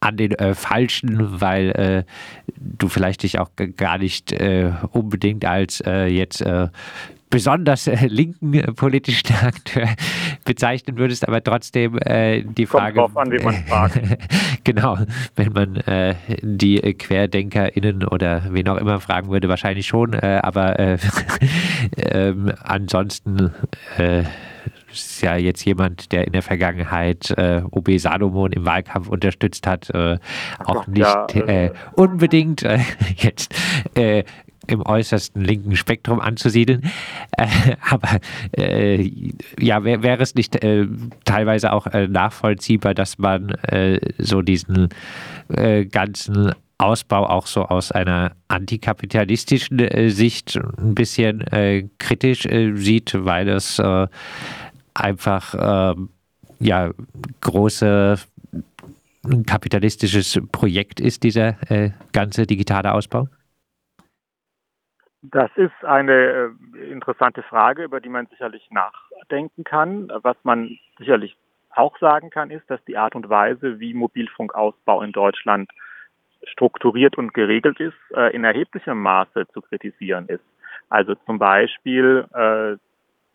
an 0.00 0.16
den 0.16 0.32
äh, 0.32 0.54
Falschen, 0.54 1.40
weil 1.40 1.70
äh, 1.70 2.04
du 2.56 2.88
vielleicht 2.88 3.24
dich 3.24 3.40
auch 3.40 3.50
gar 3.76 3.98
nicht 3.98 4.32
äh, 4.32 4.72
unbedingt 4.92 5.44
als 5.44 5.80
äh, 5.80 6.06
jetzt 6.06 6.44
besonders 7.30 7.86
äh, 7.86 8.06
linken 8.06 8.54
äh, 8.54 8.72
politischen 8.72 9.34
Akteur 9.42 9.88
bezeichnen 10.48 10.96
würdest, 10.96 11.28
aber 11.28 11.44
trotzdem 11.44 11.98
äh, 11.98 12.42
die 12.42 12.64
Frage. 12.64 12.98
Kommt 12.98 13.14
drauf 13.14 13.22
an, 13.22 13.30
wie 13.30 13.38
man 13.38 13.54
fragt. 13.66 14.00
genau, 14.64 14.96
wenn 15.36 15.52
man 15.52 15.76
äh, 15.76 16.14
die 16.40 16.80
QuerdenkerInnen 16.94 18.04
oder 18.04 18.42
wen 18.50 18.66
auch 18.68 18.78
immer 18.78 18.98
fragen 18.98 19.28
würde, 19.28 19.50
wahrscheinlich 19.50 19.86
schon, 19.86 20.14
äh, 20.14 20.40
aber 20.42 20.78
äh, 20.78 20.98
ähm, 21.98 22.52
ansonsten 22.62 23.52
ist 24.90 25.20
ja 25.22 25.36
jetzt 25.36 25.64
jemand, 25.66 26.12
der 26.12 26.26
in 26.26 26.32
der 26.32 26.42
Vergangenheit 26.42 27.30
äh, 27.36 27.60
OB 27.70 27.98
Salomon 27.98 28.52
im 28.52 28.64
Wahlkampf 28.64 29.08
unterstützt 29.08 29.66
hat, 29.66 29.90
äh, 29.90 30.18
auch 30.64 30.86
nicht 30.86 31.00
ja, 31.00 31.26
äh, 31.34 31.72
unbedingt 31.92 32.62
jetzt 33.16 33.54
im 34.68 34.82
äußersten 34.82 35.42
linken 35.42 35.76
Spektrum 35.76 36.20
anzusiedeln. 36.20 36.82
Äh, 37.36 37.46
aber 37.90 38.20
äh, 38.56 39.10
ja, 39.58 39.82
wäre 39.84 40.02
wär 40.02 40.20
es 40.20 40.34
nicht 40.34 40.62
äh, 40.62 40.86
teilweise 41.24 41.72
auch 41.72 41.86
äh, 41.86 42.06
nachvollziehbar, 42.06 42.94
dass 42.94 43.18
man 43.18 43.50
äh, 43.50 43.98
so 44.18 44.42
diesen 44.42 44.88
äh, 45.48 45.84
ganzen 45.86 46.52
Ausbau 46.78 47.26
auch 47.26 47.46
so 47.46 47.64
aus 47.64 47.90
einer 47.90 48.32
antikapitalistischen 48.46 50.10
Sicht 50.10 50.56
ein 50.78 50.94
bisschen 50.94 51.42
kritisch 51.98 52.46
sieht, 52.74 53.14
weil 53.18 53.48
es 53.48 53.82
einfach 54.94 55.96
ja 56.60 56.90
große 57.40 58.16
kapitalistisches 59.44 60.38
Projekt 60.52 61.00
ist, 61.00 61.24
dieser 61.24 61.56
ganze 62.12 62.46
digitale 62.46 62.94
Ausbau? 62.94 63.26
Das 65.30 65.50
ist 65.56 65.84
eine 65.84 66.54
äh, 66.74 66.90
interessante 66.90 67.42
Frage, 67.42 67.84
über 67.84 68.00
die 68.00 68.08
man 68.08 68.26
sicherlich 68.26 68.70
nachdenken 68.70 69.64
kann. 69.64 70.10
Was 70.22 70.36
man 70.42 70.78
sicherlich 70.98 71.36
auch 71.70 71.98
sagen 71.98 72.30
kann, 72.30 72.50
ist, 72.50 72.68
dass 72.70 72.82
die 72.84 72.96
Art 72.96 73.14
und 73.14 73.28
Weise, 73.28 73.78
wie 73.78 73.94
Mobilfunkausbau 73.94 75.02
in 75.02 75.12
Deutschland 75.12 75.70
strukturiert 76.44 77.18
und 77.18 77.34
geregelt 77.34 77.78
ist, 77.80 77.96
äh, 78.14 78.34
in 78.34 78.44
erheblichem 78.44 79.00
Maße 79.00 79.46
zu 79.52 79.60
kritisieren 79.60 80.28
ist. 80.28 80.44
Also 80.88 81.14
zum 81.26 81.38
Beispiel, 81.38 82.26
äh, 82.32 82.76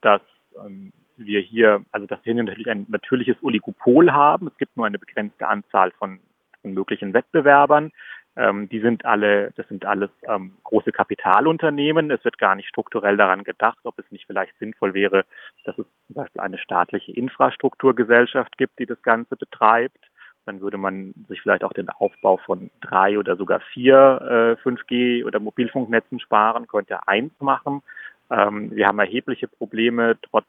dass 0.01 0.21
ähm, 0.65 0.91
wir 1.17 1.41
hier, 1.41 1.85
also 1.91 2.07
dass 2.07 2.19
wir 2.23 2.33
natürlich 2.33 2.69
ein 2.69 2.85
natürliches 2.89 3.37
Oligopol 3.43 4.11
haben. 4.11 4.47
Es 4.47 4.57
gibt 4.57 4.75
nur 4.77 4.87
eine 4.87 4.97
begrenzte 4.97 5.47
Anzahl 5.47 5.91
von 5.91 6.19
möglichen 6.63 7.13
Wettbewerbern. 7.13 7.91
Ähm, 8.35 8.67
die 8.69 8.79
sind 8.79 9.05
alle, 9.05 9.51
das 9.55 9.67
sind 9.67 9.85
alles 9.85 10.09
ähm, 10.27 10.53
große 10.63 10.91
Kapitalunternehmen. 10.91 12.09
Es 12.09 12.23
wird 12.25 12.39
gar 12.39 12.55
nicht 12.55 12.67
strukturell 12.67 13.15
daran 13.15 13.43
gedacht, 13.43 13.77
ob 13.83 13.99
es 13.99 14.09
nicht 14.09 14.25
vielleicht 14.25 14.57
sinnvoll 14.57 14.93
wäre, 14.93 15.25
dass 15.65 15.77
es 15.77 15.85
zum 16.07 16.15
Beispiel 16.15 16.41
eine 16.41 16.57
staatliche 16.57 17.11
Infrastrukturgesellschaft 17.11 18.57
gibt, 18.57 18.79
die 18.79 18.87
das 18.87 19.01
Ganze 19.03 19.35
betreibt. 19.35 19.99
Dann 20.45 20.61
würde 20.61 20.77
man 20.77 21.13
sich 21.29 21.41
vielleicht 21.41 21.63
auch 21.63 21.73
den 21.73 21.89
Aufbau 21.89 22.37
von 22.37 22.69
drei 22.81 23.17
oder 23.17 23.37
sogar 23.37 23.59
vier 23.71 24.57
äh, 24.63 24.67
5G 24.67 25.25
oder 25.25 25.39
Mobilfunknetzen 25.39 26.19
sparen, 26.19 26.67
könnte 26.67 27.07
eins 27.07 27.33
machen. 27.39 27.83
Ähm, 28.31 28.71
wir 28.71 28.87
haben 28.87 28.99
erhebliche 28.99 29.47
Probleme 29.47 30.17
trotz 30.21 30.45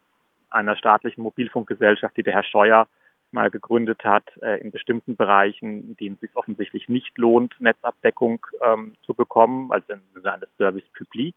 einer 0.50 0.76
staatlichen 0.76 1.22
Mobilfunkgesellschaft, 1.22 2.16
die 2.16 2.22
der 2.22 2.32
Herr 2.32 2.44
Scheuer 2.44 2.86
mal 3.34 3.50
gegründet 3.50 4.04
hat, 4.04 4.24
äh, 4.40 4.60
in 4.60 4.70
bestimmten 4.70 5.16
Bereichen, 5.16 5.90
in 5.90 5.96
denen 5.96 6.14
es 6.14 6.20
sich 6.20 6.36
offensichtlich 6.36 6.88
nicht 6.88 7.18
lohnt, 7.18 7.54
Netzabdeckung 7.60 8.46
ähm, 8.62 8.94
zu 9.02 9.12
bekommen, 9.12 9.70
also 9.70 9.92
im 9.92 10.00
Sinne 10.14 10.48
Service 10.56 10.88
Public. 10.96 11.34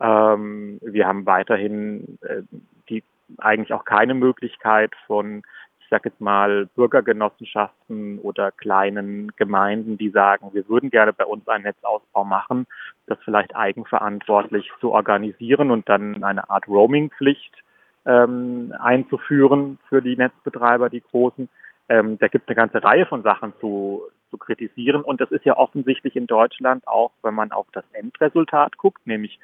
Ähm, 0.00 0.78
wir 0.82 1.06
haben 1.06 1.26
weiterhin 1.26 2.18
äh, 2.22 2.42
die 2.88 3.02
eigentlich 3.38 3.72
auch 3.72 3.84
keine 3.84 4.14
Möglichkeit 4.14 4.92
von, 5.06 5.42
ich 5.80 5.88
sage 5.88 6.10
jetzt 6.10 6.20
mal, 6.20 6.66
Bürgergenossenschaften 6.74 8.18
oder 8.20 8.52
kleinen 8.52 9.32
Gemeinden, 9.36 9.98
die 9.98 10.10
sagen, 10.10 10.50
wir 10.52 10.68
würden 10.68 10.90
gerne 10.90 11.12
bei 11.12 11.24
uns 11.24 11.46
einen 11.48 11.64
Netzausbau 11.64 12.24
machen, 12.24 12.66
das 13.06 13.18
vielleicht 13.24 13.54
eigenverantwortlich 13.54 14.70
zu 14.80 14.92
organisieren 14.92 15.70
und 15.70 15.88
dann 15.88 16.22
eine 16.24 16.48
Art 16.50 16.68
Roaming-Pflicht 16.68 17.62
ähm, 18.06 18.72
einzuführen 18.78 19.78
für 19.88 20.00
die 20.00 20.16
Netzbetreiber, 20.16 20.88
die 20.88 21.02
großen. 21.02 21.48
Ähm, 21.88 22.18
da 22.18 22.28
gibt 22.28 22.44
es 22.44 22.48
eine 22.48 22.56
ganze 22.56 22.82
Reihe 22.82 23.06
von 23.06 23.22
Sachen 23.22 23.52
zu, 23.60 24.02
zu 24.30 24.38
kritisieren. 24.38 25.02
Und 25.02 25.20
das 25.20 25.30
ist 25.30 25.44
ja 25.44 25.56
offensichtlich 25.56 26.16
in 26.16 26.26
Deutschland 26.26 26.86
auch, 26.86 27.12
wenn 27.22 27.34
man 27.34 27.52
auf 27.52 27.66
das 27.72 27.84
Endresultat 27.92 28.76
guckt, 28.78 29.06
nämlich 29.06 29.38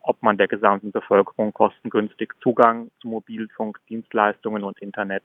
ob 0.00 0.22
man 0.22 0.36
der 0.36 0.48
gesamten 0.48 0.92
Bevölkerung 0.92 1.52
kostengünstig 1.52 2.32
Zugang 2.42 2.90
zu 3.00 3.08
Mobilfunkdienstleistungen 3.08 4.62
und 4.62 4.78
Internet 4.80 5.22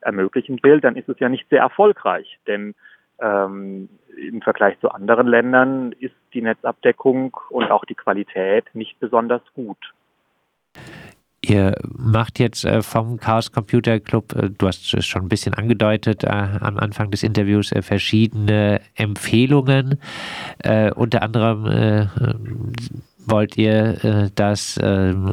ermöglichen 0.00 0.62
will, 0.62 0.80
dann 0.80 0.96
ist 0.96 1.08
es 1.08 1.18
ja 1.20 1.28
nicht 1.28 1.48
sehr 1.50 1.60
erfolgreich. 1.60 2.38
Denn 2.46 2.74
ähm, 3.20 3.88
im 4.16 4.40
Vergleich 4.42 4.78
zu 4.80 4.90
anderen 4.90 5.26
Ländern 5.26 5.92
ist 5.92 6.14
die 6.32 6.42
Netzabdeckung 6.42 7.36
und 7.50 7.70
auch 7.70 7.84
die 7.84 7.94
Qualität 7.94 8.64
nicht 8.74 8.98
besonders 8.98 9.42
gut. 9.54 9.92
Ihr 11.46 11.74
macht 11.94 12.38
jetzt 12.38 12.64
äh, 12.64 12.80
vom 12.80 13.18
Chaos 13.18 13.52
Computer 13.52 14.00
Club, 14.00 14.34
äh, 14.34 14.48
du 14.48 14.66
hast 14.66 14.94
es 14.94 15.04
schon 15.04 15.22
ein 15.22 15.28
bisschen 15.28 15.52
angedeutet 15.52 16.24
äh, 16.24 16.28
am 16.28 16.78
Anfang 16.78 17.10
des 17.10 17.22
Interviews, 17.22 17.72
verschiedene 17.80 18.80
Empfehlungen. 18.94 19.98
Unter 20.94 21.22
anderem 21.22 22.08
wollt 23.26 23.56
ihr, 23.56 24.30
dass 24.34 24.78
ähm, 24.82 25.32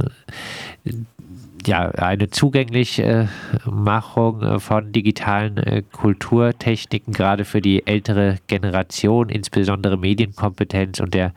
ja, 1.65 1.89
eine 1.91 2.29
zugängliche 2.29 3.29
Machung 3.65 4.59
von 4.59 4.91
digitalen 4.91 5.85
Kulturtechniken, 5.91 7.13
gerade 7.13 7.45
für 7.45 7.61
die 7.61 7.85
ältere 7.85 8.37
Generation, 8.47 9.29
insbesondere 9.29 9.97
Medienkompetenz 9.97 10.99
und 10.99 11.13
der 11.13 11.33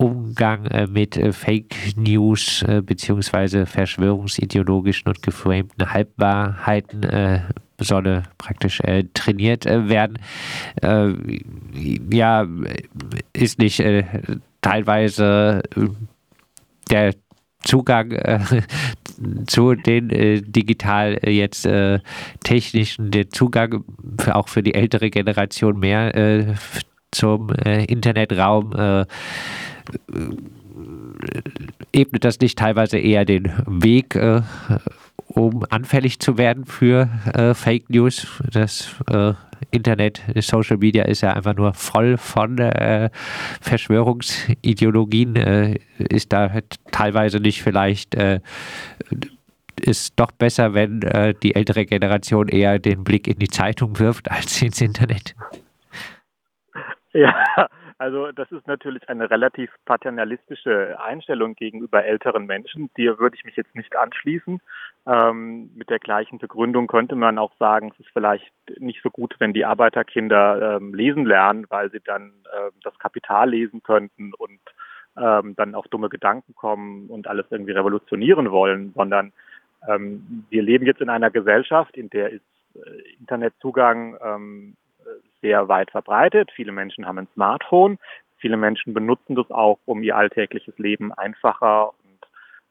Umgang 0.00 0.64
äh, 0.64 0.86
mit 0.86 1.18
äh, 1.18 1.30
Fake 1.30 1.76
News 1.94 2.62
äh, 2.62 2.80
beziehungsweise 2.80 3.66
verschwörungsideologischen 3.66 5.08
und 5.08 5.22
geframten 5.22 5.92
Halbwahrheiten 5.92 7.42
solle 7.78 8.24
praktisch 8.36 8.82
trainiert 9.14 9.64
werden. 9.64 10.18
Ja, 12.10 12.46
ist 13.32 13.58
nicht 13.58 13.82
teilweise 14.60 15.62
der 16.90 17.14
Zugang 17.64 18.12
zu 19.46 19.74
den 19.74 20.08
digital 20.52 21.18
jetzt 21.26 21.66
technischen, 22.44 23.10
der 23.10 23.30
Zugang 23.30 23.84
für, 24.18 24.36
auch 24.36 24.48
für 24.48 24.62
die 24.62 24.74
ältere 24.74 25.08
Generation 25.08 25.78
mehr 25.78 26.54
zum 27.10 27.48
Internetraum 27.48 29.06
ebnet 31.92 32.24
das 32.24 32.40
nicht 32.40 32.58
teilweise 32.58 32.98
eher 32.98 33.24
den 33.24 33.52
Weg 33.66 34.16
um 35.34 35.64
anfällig 35.70 36.18
zu 36.18 36.38
werden 36.38 36.64
für 36.64 37.08
äh, 37.34 37.54
Fake 37.54 37.88
News. 37.88 38.26
Das 38.52 38.96
äh, 39.08 39.34
Internet, 39.70 40.22
Social 40.36 40.78
Media 40.78 41.04
ist 41.04 41.20
ja 41.20 41.32
einfach 41.32 41.54
nur 41.54 41.74
voll 41.74 42.16
von 42.16 42.58
äh, 42.58 43.10
Verschwörungsideologien. 43.60 45.36
Äh, 45.36 45.78
ist 45.98 46.32
da 46.32 46.50
halt 46.50 46.76
teilweise 46.90 47.38
nicht 47.38 47.62
vielleicht 47.62 48.14
äh, 48.14 48.40
ist 49.80 50.18
doch 50.18 50.32
besser, 50.32 50.74
wenn 50.74 51.02
äh, 51.02 51.34
die 51.42 51.54
ältere 51.54 51.86
Generation 51.86 52.48
eher 52.48 52.78
den 52.78 53.04
Blick 53.04 53.28
in 53.28 53.38
die 53.38 53.48
Zeitung 53.48 53.98
wirft 53.98 54.30
als 54.30 54.60
ins 54.60 54.80
Internet. 54.80 55.34
Ja, 57.12 57.34
also 58.00 58.32
das 58.32 58.50
ist 58.50 58.66
natürlich 58.66 59.06
eine 59.10 59.30
relativ 59.30 59.70
paternalistische 59.84 60.98
Einstellung 61.04 61.54
gegenüber 61.54 62.02
älteren 62.02 62.46
Menschen. 62.46 62.88
Die 62.96 63.06
würde 63.18 63.36
ich 63.36 63.44
mich 63.44 63.56
jetzt 63.56 63.74
nicht 63.74 63.94
anschließen. 63.94 64.58
Ähm, 65.06 65.70
mit 65.74 65.90
der 65.90 65.98
gleichen 65.98 66.38
Begründung 66.38 66.86
könnte 66.86 67.14
man 67.14 67.36
auch 67.36 67.52
sagen, 67.58 67.92
es 67.92 68.00
ist 68.00 68.10
vielleicht 68.14 68.50
nicht 68.78 69.02
so 69.02 69.10
gut, 69.10 69.36
wenn 69.38 69.52
die 69.52 69.66
Arbeiterkinder 69.66 70.76
ähm, 70.76 70.94
lesen 70.94 71.26
lernen, 71.26 71.66
weil 71.68 71.90
sie 71.90 72.00
dann 72.02 72.32
äh, 72.46 72.70
das 72.82 72.98
Kapital 72.98 73.50
lesen 73.50 73.82
könnten 73.82 74.32
und 74.32 74.60
ähm, 75.18 75.54
dann 75.56 75.74
auf 75.74 75.86
dumme 75.88 76.08
Gedanken 76.08 76.54
kommen 76.54 77.10
und 77.10 77.26
alles 77.26 77.44
irgendwie 77.50 77.72
revolutionieren 77.72 78.50
wollen, 78.50 78.94
sondern 78.94 79.30
ähm, 79.86 80.46
wir 80.48 80.62
leben 80.62 80.86
jetzt 80.86 81.02
in 81.02 81.10
einer 81.10 81.30
Gesellschaft, 81.30 81.98
in 81.98 82.08
der 82.08 82.30
ist 82.30 82.44
äh, 82.76 83.14
Internetzugang 83.18 84.16
ähm, 84.24 84.76
sehr 85.40 85.68
weit 85.68 85.90
verbreitet. 85.90 86.50
Viele 86.54 86.72
Menschen 86.72 87.06
haben 87.06 87.18
ein 87.18 87.28
Smartphone. 87.34 87.98
Viele 88.38 88.56
Menschen 88.56 88.94
benutzen 88.94 89.34
das 89.34 89.50
auch, 89.50 89.78
um 89.84 90.02
ihr 90.02 90.16
alltägliches 90.16 90.76
Leben 90.78 91.12
einfacher 91.12 91.90
und, 91.90 92.20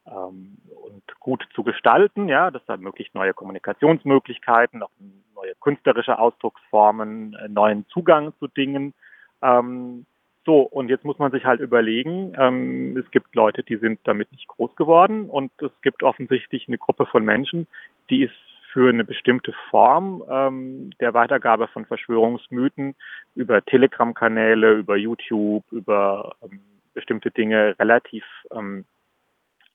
ähm, 0.08 0.58
und 0.66 1.20
gut 1.20 1.48
zu 1.54 1.64
gestalten. 1.64 2.28
Ja, 2.28 2.50
das 2.52 2.68
ermöglicht 2.68 3.14
neue 3.14 3.34
Kommunikationsmöglichkeiten, 3.34 4.82
auch 4.82 4.92
neue 5.36 5.54
künstlerische 5.62 6.18
Ausdrucksformen, 6.18 7.36
äh, 7.36 7.48
neuen 7.48 7.86
Zugang 7.90 8.34
zu 8.40 8.48
Dingen. 8.48 8.94
Ähm, 9.42 10.06
so, 10.46 10.62
und 10.62 10.90
jetzt 10.90 11.06
muss 11.06 11.20
man 11.20 11.32
sich 11.32 11.46
halt 11.46 11.60
überlegen, 11.60 12.34
ähm, 12.38 12.98
es 12.98 13.12
gibt 13.12 13.36
Leute, 13.36 13.62
die 13.62 13.76
sind 13.76 14.00
damit 14.06 14.32
nicht 14.32 14.48
groß 14.48 14.76
geworden 14.76 15.30
und 15.30 15.52
es 15.62 15.72
gibt 15.84 16.02
offensichtlich 16.02 16.68
eine 16.68 16.80
Gruppe 16.80 17.06
von 17.06 17.24
Menschen, 17.24 17.68
die 18.10 18.24
ist 18.24 18.49
für 18.72 18.90
eine 18.90 19.04
bestimmte 19.04 19.54
Form 19.70 20.24
ähm, 20.30 20.92
der 21.00 21.14
Weitergabe 21.14 21.68
von 21.68 21.86
Verschwörungsmythen 21.86 22.96
über 23.36 23.64
Telegram-Kanäle, 23.64 24.74
über 24.74 24.96
YouTube, 24.96 25.64
über 25.72 26.36
ähm, 26.44 26.62
bestimmte 26.94 27.32
Dinge 27.32 27.76
relativ 27.80 28.24
ähm, 28.52 28.86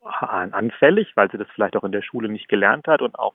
anfällig, 0.02 1.12
weil 1.16 1.30
sie 1.30 1.38
das 1.38 1.48
vielleicht 1.54 1.76
auch 1.76 1.84
in 1.84 1.92
der 1.92 2.02
Schule 2.02 2.28
nicht 2.28 2.48
gelernt 2.48 2.86
hat 2.86 3.00
und 3.00 3.18
auch 3.18 3.34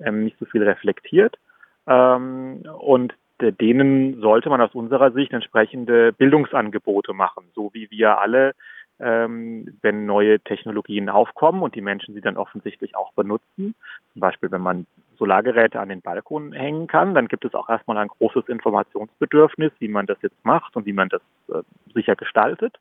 ähm, 0.00 0.24
nicht 0.24 0.38
so 0.38 0.46
viel 0.46 0.62
reflektiert. 0.62 1.38
Ähm, 1.86 2.62
und 2.78 3.14
denen 3.40 4.20
sollte 4.20 4.48
man 4.50 4.60
aus 4.60 4.74
unserer 4.74 5.12
Sicht 5.12 5.32
entsprechende 5.32 6.12
Bildungsangebote 6.12 7.12
machen, 7.12 7.44
so 7.54 7.70
wie 7.72 7.88
wir 7.90 8.18
alle 8.18 8.54
ähm, 9.00 9.76
wenn 9.82 10.06
neue 10.06 10.40
Technologien 10.40 11.08
aufkommen 11.08 11.62
und 11.62 11.74
die 11.74 11.80
Menschen 11.80 12.14
sie 12.14 12.20
dann 12.20 12.36
offensichtlich 12.36 12.96
auch 12.96 13.12
benutzen. 13.12 13.74
Zum 14.12 14.20
Beispiel, 14.20 14.50
wenn 14.50 14.60
man 14.60 14.86
Solargeräte 15.18 15.80
an 15.80 15.88
den 15.88 16.00
Balkon 16.00 16.52
hängen 16.52 16.86
kann, 16.86 17.14
dann 17.14 17.28
gibt 17.28 17.44
es 17.44 17.54
auch 17.54 17.68
erstmal 17.68 17.98
ein 17.98 18.08
großes 18.08 18.48
Informationsbedürfnis, 18.48 19.72
wie 19.78 19.88
man 19.88 20.06
das 20.06 20.18
jetzt 20.22 20.44
macht 20.44 20.76
und 20.76 20.86
wie 20.86 20.92
man 20.92 21.08
das 21.08 21.22
äh, 21.48 21.62
sicher 21.92 22.16
gestaltet. 22.16 22.78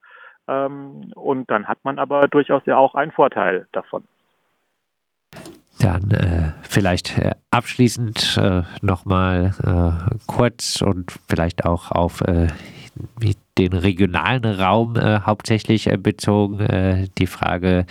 Ähm, 0.47 1.11
und 1.15 1.49
dann 1.49 1.67
hat 1.67 1.79
man 1.83 1.99
aber 1.99 2.27
durchaus 2.27 2.63
ja 2.65 2.77
auch 2.77 2.95
einen 2.95 3.11
Vorteil 3.11 3.67
davon. 3.71 4.03
Dann 5.79 6.09
äh, 6.11 6.53
vielleicht 6.63 7.17
äh, 7.19 7.35
abschließend 7.51 8.39
äh, 8.41 8.63
nochmal 8.81 9.53
äh, 9.63 10.15
kurz 10.25 10.81
und 10.81 11.19
vielleicht 11.27 11.65
auch 11.65 11.91
auf 11.91 12.21
äh, 12.21 12.47
den 13.57 13.73
regionalen 13.73 14.45
Raum 14.45 14.95
äh, 14.95 15.21
hauptsächlich 15.21 15.87
äh, 15.87 15.97
bezogen. 15.97 16.59
Äh, 16.59 17.07
die 17.17 17.27
Frage 17.27 17.85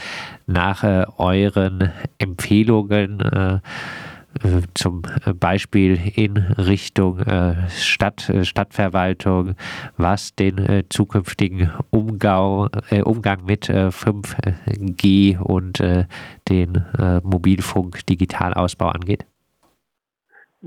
nach 0.46 0.84
äh, 0.84 1.04
euren 1.18 1.92
Empfehlungen 2.18 3.20
äh, 3.20 3.54
äh, 3.54 4.62
zum 4.74 5.02
Beispiel 5.40 5.98
in 6.14 6.36
Richtung 6.36 7.20
Stadt, 7.70 8.30
Stadtverwaltung, 8.42 9.54
was 9.96 10.34
den 10.34 10.84
zukünftigen 10.90 11.70
Umgang, 11.88 12.68
Umgang 13.04 13.44
mit 13.46 13.70
5G 13.70 15.38
und 15.38 15.82
den 16.50 16.84
Mobilfunk-Digitalausbau 17.22 18.88
angeht? 18.88 19.24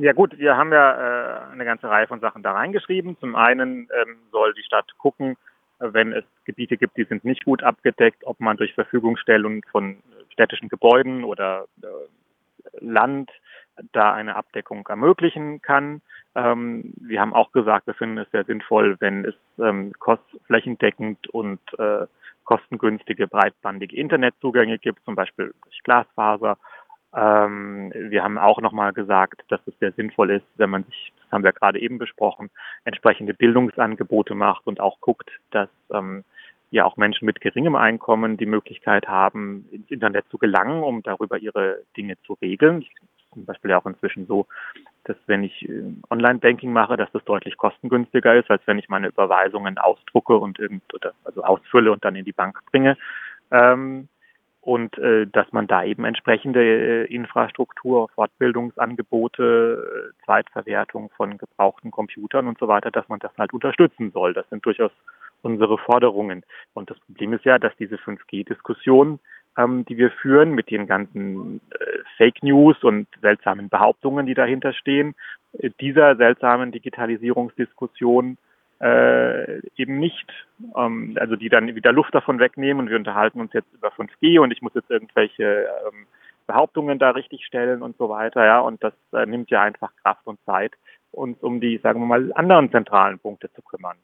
Ja 0.02 0.14
gut, 0.14 0.38
wir 0.38 0.56
haben 0.56 0.72
ja 0.72 1.50
äh, 1.50 1.52
eine 1.52 1.66
ganze 1.66 1.90
Reihe 1.90 2.08
von 2.08 2.22
Sachen 2.22 2.42
da 2.42 2.54
reingeschrieben. 2.54 3.18
Zum 3.20 3.36
einen 3.36 3.90
ähm, 4.02 4.16
soll 4.32 4.54
die 4.54 4.64
Stadt 4.64 4.90
gucken, 4.98 5.36
wenn 5.80 6.14
es 6.14 6.24
Gebiete 6.46 6.78
gibt, 6.78 6.96
die 6.96 7.04
sind 7.04 7.26
nicht 7.26 7.44
gut 7.44 7.64
abgedeckt, 7.64 8.24
ob 8.26 8.40
man 8.40 8.56
durch 8.56 8.74
Verfügungstellung 8.76 9.62
von 9.70 9.98
städtischen 10.32 10.70
Gebäuden 10.70 11.26
oder 11.26 11.66
äh, 11.82 11.88
Land 12.80 13.30
da 13.92 14.14
eine 14.14 14.38
Abdeckung 14.38 14.88
ermöglichen 14.88 15.62
kann. 15.62 16.02
Ähm, 16.34 16.94
wir 17.02 17.20
haben 17.20 17.34
auch 17.34 17.52
gesagt, 17.52 17.86
wir 17.86 17.94
finden 17.94 18.20
es 18.20 18.32
sehr 18.32 18.46
sinnvoll, 18.46 18.96
wenn 19.02 19.26
es 19.26 19.36
ähm, 19.58 19.92
kost 20.00 20.24
flächendeckend 20.48 21.28
und 21.28 21.60
äh, 21.78 22.08
kostengünstige 22.46 23.28
breitbandige 23.28 23.98
Internetzugänge 23.98 24.80
gibt, 24.80 25.04
zum 25.04 25.16
Beispiel 25.16 25.54
durch 25.66 25.84
Glasfaser 25.84 26.58
ähm, 27.16 27.92
wir 27.96 28.24
haben 28.24 28.38
auch 28.38 28.62
nochmal 28.62 28.94
gesagt, 28.94 29.44
dass 29.50 29.60
es 29.66 29.74
sehr 29.80 29.92
sinnvoll 29.94 30.30
ist, 30.32 30.46
wenn 30.58 30.70
man 30.70 30.84
sich, 30.84 31.12
das 31.24 31.32
haben 31.32 31.44
wir 31.44 31.54
gerade 31.54 31.80
eben 31.80 31.98
besprochen, 31.98 32.50
entsprechende 32.86 33.34
Bildungsangebote 33.34 34.36
macht 34.36 34.68
und 34.68 34.80
auch 34.80 35.00
guckt, 35.02 35.30
dass 35.52 35.70
ähm, 35.92 36.24
ja 36.72 36.86
auch 36.86 36.98
Menschen 36.98 37.26
mit 37.26 37.42
geringem 37.42 37.76
Einkommen 37.76 38.38
die 38.38 38.46
Möglichkeit 38.46 39.08
haben, 39.08 39.68
ins 39.72 39.90
Internet 39.90 40.26
zu 40.30 40.38
gelangen, 40.38 40.84
um 40.84 41.02
darüber 41.02 41.38
ihre 41.38 41.80
Dinge 41.98 42.16
zu 42.26 42.34
regeln. 42.34 42.86
Zum 43.34 43.46
Beispiel 43.46 43.74
auch 43.74 43.86
inzwischen 43.86 44.28
so, 44.28 44.48
dass 45.04 45.18
wenn 45.26 45.44
ich 45.44 45.68
äh, 45.68 45.84
Online-Banking 46.12 46.72
mache, 46.72 46.96
dass 46.96 47.12
das 47.12 47.24
deutlich 47.26 47.58
kostengünstiger 47.58 48.36
ist, 48.36 48.52
als 48.52 48.62
wenn 48.68 48.78
ich 48.78 48.90
meine 48.90 49.08
Überweisungen 49.08 49.80
ausdrucke 49.80 50.38
und 50.38 50.60
irgend 50.60 50.94
oder 50.94 51.14
also 51.24 51.44
ausfülle 51.44 51.92
und 51.92 52.06
dann 52.06 52.16
in 52.16 52.26
die 52.26 52.34
Bank 52.34 52.60
bringe. 52.72 52.98
Ähm, 53.52 54.08
und 54.62 54.98
äh, 54.98 55.26
dass 55.28 55.52
man 55.52 55.68
da 55.68 55.84
eben 55.84 56.04
entsprechende 56.04 56.62
äh, 56.62 57.06
Infrastruktur, 57.06 58.10
Fortbildungsangebote, 58.10 60.12
äh, 60.14 60.26
Zweitverwertung 60.26 61.10
von 61.16 61.38
gebrauchten 61.38 61.92
Computern 61.92 62.48
und 62.48 62.60
so 62.60 62.68
weiter, 62.68 62.92
dass 62.92 63.08
man 63.08 63.20
das 63.20 63.32
halt 63.38 63.54
unterstützen 63.54 64.12
soll. 64.12 64.34
Das 64.34 64.48
sind 64.50 64.66
durchaus 64.66 64.92
unsere 65.42 65.78
Forderungen. 65.78 66.44
Und 66.74 66.90
das 66.90 67.00
Problem 67.00 67.34
ist 67.34 67.46
ja, 67.46 67.58
dass 67.58 67.76
diese 67.78 67.96
5G-Diskussion, 67.96 69.20
ähm, 69.58 69.86
die 69.86 69.98
wir 69.98 70.12
führen 70.12 70.52
mit 70.52 70.70
den 70.70 70.88
ganzen 70.88 71.62
äh, 71.72 71.86
Fake 72.18 72.44
News 72.44 72.84
und 72.84 73.08
seltsamen 73.22 73.70
Behauptungen, 73.70 74.26
die 74.26 74.34
dahinter 74.34 74.74
stehen, 74.74 75.16
äh, 75.54 75.70
dieser 75.80 76.18
seltsamen 76.18 76.72
Digitalisierungsdiskussion 76.72 78.38
äh, 78.80 79.60
eben 79.76 80.00
nicht, 80.00 80.32
ähm, 80.76 81.18
also 81.20 81.36
die 81.36 81.50
dann 81.50 81.76
wieder 81.76 81.92
Luft 81.92 82.16
davon 82.16 82.40
wegnehmen 82.40 82.82
und 82.82 82.90
wir 82.90 82.98
unterhalten 82.98 83.42
uns 83.42 83.54
jetzt 83.54 83.74
über 83.74 83.90
5G 83.90 84.40
und 84.40 84.52
ich 84.52 84.62
muss 84.62 84.74
jetzt 84.74 84.90
irgendwelche 84.90 85.68
ähm, 85.88 86.06
Behauptungen 86.48 86.98
da 86.98 87.12
richtig 87.12 87.46
stellen 87.46 87.82
und 87.82 87.98
so 87.98 88.10
weiter, 88.10 88.46
ja, 88.46 88.60
und 88.60 88.84
das 88.84 88.94
äh, 89.14 89.26
nimmt 89.26 89.52
ja 89.52 89.62
einfach 89.62 89.92
Kraft 90.02 90.26
und 90.26 90.40
Zeit, 90.46 90.74
uns 91.12 91.42
um 91.42 91.60
die, 91.60 91.78
sagen 91.78 92.00
wir 92.00 92.08
mal, 92.08 92.32
anderen 92.34 92.72
zentralen 92.72 93.20
Punkte 93.20 93.52
zu 93.54 93.62
kümmern. 93.62 93.98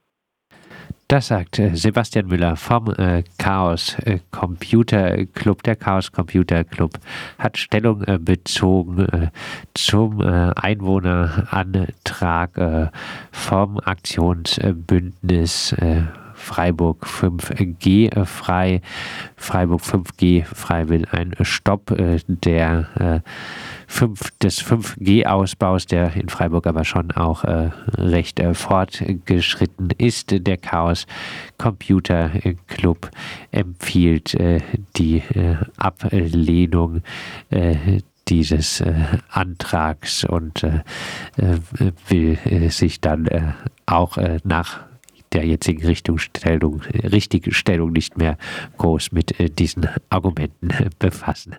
Das 1.07 1.27
sagt 1.27 1.59
äh, 1.59 1.75
Sebastian 1.75 2.25
Müller 2.27 2.55
vom 2.55 2.91
äh, 2.95 3.21
Chaos 3.37 3.95
äh, 3.99 4.17
Computer 4.31 5.23
Club. 5.27 5.61
Der 5.61 5.75
Chaos 5.75 6.11
Computer 6.11 6.63
Club 6.63 6.97
hat 7.37 7.59
Stellung 7.59 8.03
bezogen 8.19 9.29
zum 9.73 10.21
Einwohnerantrag 10.21 12.91
vom 13.31 13.79
Aktionsbündnis 13.79 15.75
Freiburg 16.45 17.05
5G 17.05 18.25
frei. 18.25 18.81
Freiburg 19.35 19.81
5G 19.81 20.45
frei 20.45 20.89
will 20.89 21.05
ein 21.11 21.35
Stopp 21.41 21.93
der 22.27 23.23
5, 23.87 24.31
des 24.41 24.63
5G-Ausbaus, 24.63 25.85
der 25.85 26.15
in 26.15 26.29
Freiburg 26.29 26.67
aber 26.67 26.83
schon 26.83 27.11
auch 27.11 27.43
äh, 27.43 27.69
recht 27.97 28.39
äh, 28.39 28.53
fortgeschritten 28.53 29.89
ist. 29.97 30.35
Der 30.45 30.57
Chaos 30.57 31.05
Computer 31.57 32.31
Club 32.67 33.09
empfiehlt 33.51 34.33
äh, 34.35 34.59
die 34.97 35.17
äh, 35.17 35.57
Ablehnung 35.77 37.01
äh, 37.49 37.99
dieses 38.27 38.81
äh, 38.81 38.93
Antrags 39.29 40.23
und 40.23 40.65
will 42.07 42.69
sich 42.71 42.99
dann 42.99 43.55
auch 43.85 44.17
nach 44.43 44.79
der 45.33 45.45
jetzigen 45.45 45.85
Richtungsstellung, 45.85 46.81
Richtigstellung 46.81 47.91
nicht 47.91 48.17
mehr 48.17 48.37
groß 48.77 49.11
mit 49.11 49.59
diesen 49.59 49.87
Argumenten 50.09 50.69
befassen. 50.99 51.53